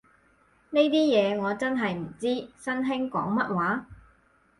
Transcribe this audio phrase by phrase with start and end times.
[0.71, 2.25] 呢啲嘢我真係唔知，
[2.57, 3.85] 新興講乜話